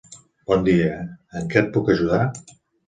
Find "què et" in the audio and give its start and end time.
1.53-1.71